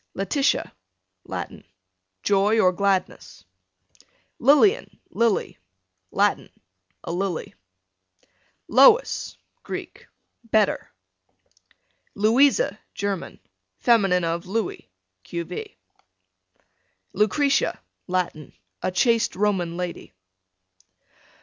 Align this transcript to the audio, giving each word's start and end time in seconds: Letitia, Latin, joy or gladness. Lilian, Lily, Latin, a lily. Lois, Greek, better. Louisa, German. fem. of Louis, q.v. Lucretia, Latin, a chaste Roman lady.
Letitia, 0.15 0.73
Latin, 1.25 1.63
joy 2.23 2.59
or 2.59 2.71
gladness. 2.71 3.45
Lilian, 4.39 4.99
Lily, 5.11 5.59
Latin, 6.09 6.49
a 7.03 7.11
lily. 7.11 7.53
Lois, 8.67 9.37
Greek, 9.61 10.07
better. 10.43 10.89
Louisa, 12.15 12.79
German. 12.95 13.39
fem. 13.77 14.05
of 14.23 14.47
Louis, 14.47 14.89
q.v. 15.21 15.75
Lucretia, 17.13 17.79
Latin, 18.07 18.53
a 18.81 18.89
chaste 18.89 19.35
Roman 19.35 19.77
lady. 19.77 20.13